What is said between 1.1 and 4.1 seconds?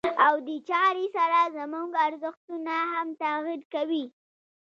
سره زموږ ارزښتونه هم تغيير کوي.